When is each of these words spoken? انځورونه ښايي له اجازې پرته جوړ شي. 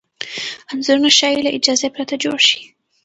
انځورونه 0.71 1.09
ښايي 1.17 1.39
له 1.45 1.51
اجازې 1.57 1.87
پرته 1.95 2.15
جوړ 2.23 2.37
شي. 2.47 2.61